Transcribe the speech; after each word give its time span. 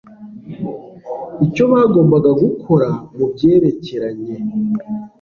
icyo 1.45 1.63
bagombaga 1.71 2.29
gukora 2.41 2.89
mu 3.15 3.25
byerekeranye 3.33 4.35